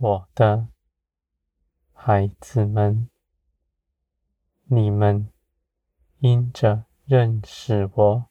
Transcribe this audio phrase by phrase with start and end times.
[0.00, 0.68] 我的
[1.92, 3.10] 孩子们，
[4.66, 5.28] 你们
[6.20, 8.26] 因着认识我，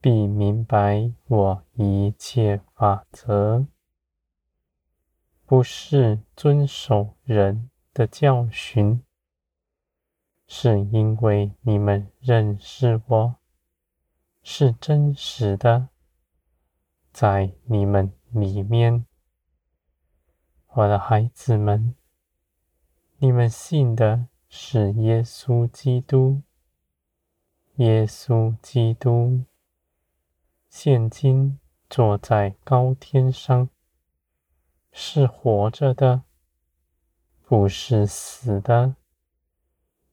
[0.00, 3.66] 必明白我一切法则，
[5.44, 9.04] 不是遵守人的教训，
[10.46, 13.36] 是因为你们认识我，
[14.42, 15.90] 是真实的，
[17.12, 19.04] 在你们里面。
[20.74, 21.94] 我的孩子们，
[23.18, 26.40] 你们信的是耶稣基督，
[27.74, 29.44] 耶稣基督。
[30.70, 31.58] 现今
[31.90, 33.68] 坐在高天上，
[34.92, 36.22] 是活着的，
[37.44, 38.96] 不是死的。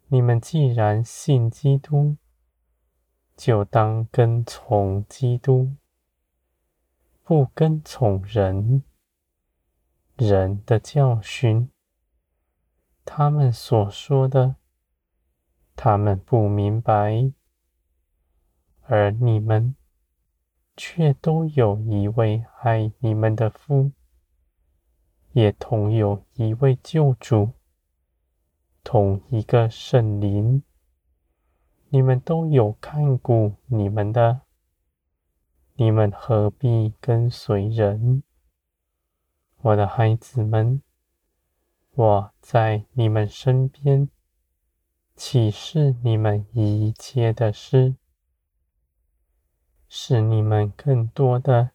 [0.08, 2.18] 你们既然信基督，
[3.38, 5.72] 就当跟从基督，
[7.24, 8.84] 不跟从人，
[10.20, 11.72] 人的教训。
[13.04, 14.58] 他们所说的，
[15.76, 17.32] 他们不明白，
[18.82, 19.76] 而你们。
[20.82, 23.92] 却都有一位爱你们的父，
[25.34, 27.50] 也同有一位救主，
[28.82, 30.64] 同一个圣灵。
[31.90, 34.40] 你们都有看顾你们的，
[35.74, 38.24] 你们何必跟随人？
[39.62, 40.82] 我的孩子们，
[41.94, 44.10] 我在你们身边，
[45.16, 47.96] 启示你们一切的事。
[49.90, 51.72] 使你们更多的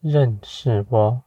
[0.00, 1.24] 认识我，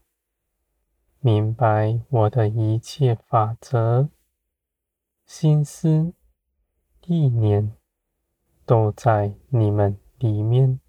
[1.20, 4.10] 明白我的一切法则、
[5.26, 6.14] 心思、
[7.08, 7.76] 意念，
[8.66, 10.80] 都在你们里面。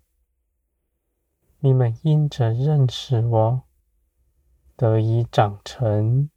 [1.58, 3.62] 你们因着认识我，
[4.76, 6.30] 得以长成，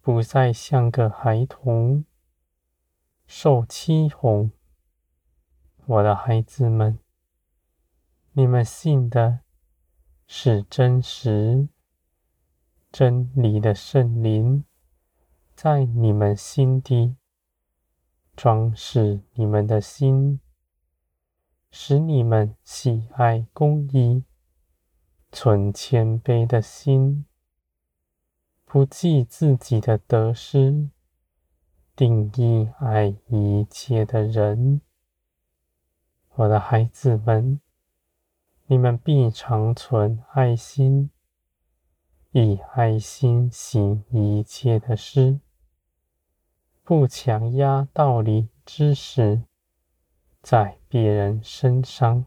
[0.00, 2.04] 不再像个孩童，
[3.26, 4.50] 受欺哄。
[5.86, 6.98] 我的孩子们，
[8.32, 9.40] 你们信的
[10.26, 11.68] 是真实
[12.92, 14.64] 真理的圣灵，
[15.54, 17.16] 在你们心底
[18.36, 20.40] 装饰你们的心，
[21.70, 24.24] 使你们喜爱公义，
[25.34, 27.26] 存谦卑的心，
[28.64, 30.90] 不计自己的得失，
[31.96, 34.80] 定义爱一切的人。
[36.34, 37.60] 我的孩子们，
[38.66, 41.10] 你们必长存爱心，
[42.30, 45.40] 以爱心行一切的事，
[46.84, 49.42] 不强压道理知识
[50.40, 52.24] 在别人身上。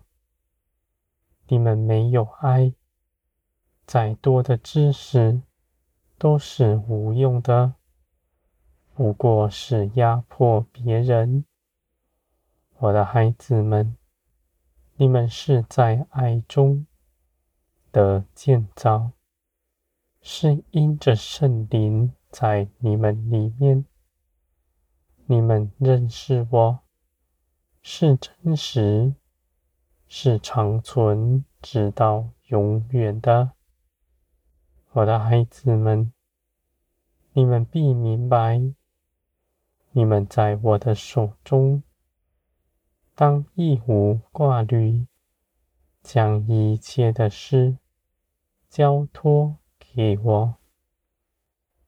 [1.47, 2.73] 你们没有爱，
[3.87, 5.41] 再多的知识
[6.17, 7.75] 都是无用的，
[8.93, 11.45] 不过是压迫别人。
[12.79, 13.95] 我的孩子们，
[14.97, 16.85] 你们是在爱中
[17.93, 19.13] 的建造，
[20.21, 23.85] 是因着圣灵在你们里面。
[25.27, 26.79] 你们认识我，
[27.81, 29.15] 是真实，
[30.09, 33.53] 是长存直到永远的。
[34.97, 36.11] 我的孩子们，
[37.33, 38.73] 你们必明白，
[39.91, 41.83] 你们在我的手中。
[43.13, 45.05] 当一无挂虑，
[46.01, 47.77] 将一切的事
[48.69, 50.55] 交托给我。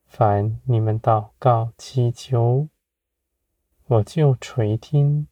[0.05, 2.69] 凡你们祷告祈求，
[3.87, 5.27] 我就垂听。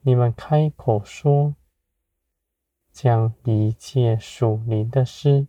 [0.00, 1.54] 你们开口说，
[2.90, 5.46] 将一切属灵的事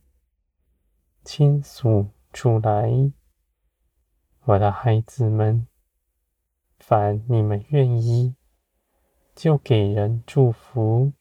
[1.23, 3.11] 倾诉出来。
[4.45, 5.67] 我的孩子们，
[6.79, 8.35] 凡你们愿意。
[9.35, 11.13] 就给人祝福，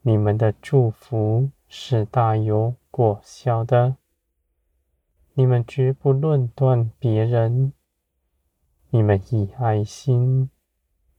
[0.00, 3.96] 你们的祝福是大有果效的。
[5.34, 7.74] 你们绝不论断别人，
[8.88, 10.48] 你们以爱心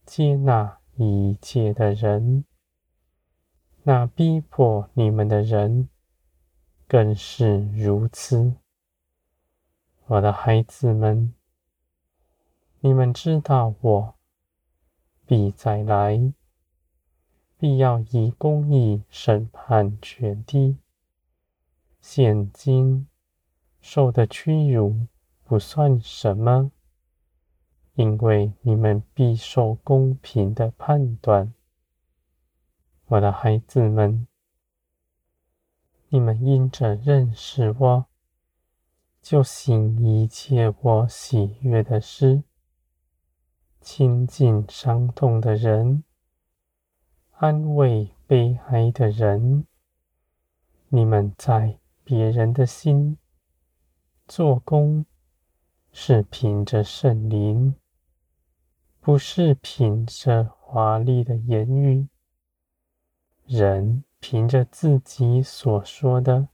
[0.07, 2.45] 接纳一切的人。
[3.83, 5.89] 那逼迫你们的人
[6.87, 8.53] 更是如此。
[10.07, 11.33] 我的孩子们，
[12.79, 14.15] 你们知道我。
[15.27, 16.31] 必再来，
[17.57, 20.77] 必要以公义审判全地。
[21.99, 23.07] 现今
[23.81, 25.07] 受的屈辱
[25.43, 26.71] 不算什么，
[27.95, 31.51] 因为你们必受公平的判断。
[33.07, 34.27] 我的孩子们，
[36.09, 38.05] 你们因着认识我，
[39.21, 42.43] 就行一切我喜悦的事，
[43.81, 46.03] 亲近伤痛的人，
[47.31, 49.65] 安慰悲哀的人。
[50.89, 53.17] 你们在别人的心
[54.27, 55.05] 做工，
[55.91, 57.75] 是凭着圣灵，
[59.01, 62.07] 不是凭着华丽的言语。
[63.45, 66.47] 人凭着自己所说的，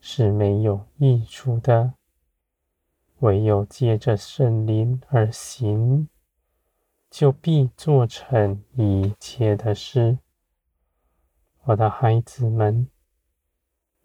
[0.00, 1.92] 是没有益处的；
[3.20, 6.08] 唯有借着圣灵而行，
[7.08, 10.18] 就必做成一切的事。
[11.66, 12.88] 我的孩子们，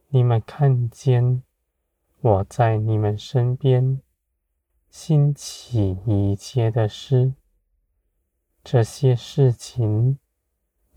[0.09, 1.41] 你们看见
[2.21, 4.03] 我在你们身边
[4.91, 7.33] 兴起一切的事，
[8.63, 10.19] 这些事情。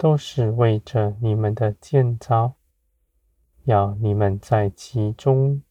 [0.00, 2.54] 都是为着你们的建造，
[3.64, 5.62] 要你们在其中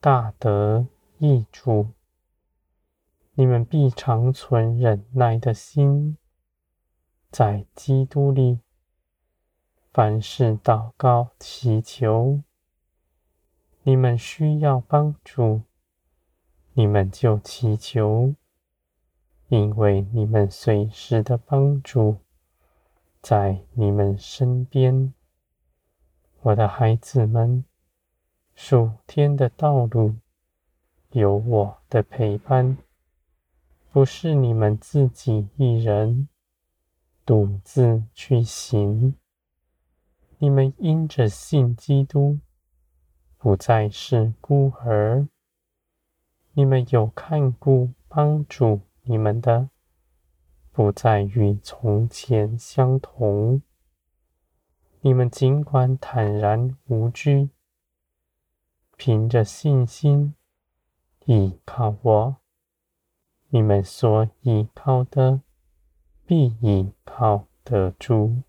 [0.00, 1.90] 大得益处。
[3.34, 6.18] 你们必长存忍耐的心，
[7.30, 8.58] 在基督里，
[9.92, 12.42] 凡事祷告祈求。
[13.84, 15.62] 你们需要帮助，
[16.72, 18.34] 你们就祈求，
[19.46, 22.23] 因为你们随时的帮助。
[23.24, 25.14] 在你们身边，
[26.42, 27.64] 我的孩子们，
[28.54, 30.16] 属天的道路
[31.12, 32.76] 有我的陪伴，
[33.90, 36.28] 不是你们自己一人
[37.24, 39.14] 独自去行。
[40.36, 42.38] 你们因着信基督，
[43.38, 45.26] 不再是孤儿，
[46.52, 49.70] 你们有看顾帮助你们的。
[50.74, 53.62] 不再与从前相同。
[55.02, 57.50] 你们尽管坦然无惧，
[58.96, 60.34] 凭着信心
[61.26, 62.36] 依靠我。
[63.50, 65.42] 你们所依靠的，
[66.26, 68.42] 必依靠得住。